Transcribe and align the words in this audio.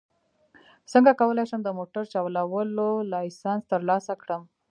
څنګه 0.91 1.11
کولی 1.21 1.45
شم 1.49 1.61
د 1.63 1.69
موټر 1.79 2.03
چلولو 2.13 2.89
لایسنس 3.11 3.61
ترلاسه 3.71 4.13
کړم 4.21 4.41